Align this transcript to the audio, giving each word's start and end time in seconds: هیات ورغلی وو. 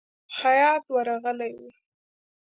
هیات 0.39 0.83
ورغلی 0.93 1.51
وو. 1.57 1.69